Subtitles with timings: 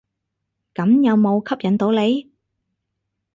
[0.73, 2.31] 咁有無吸引到你？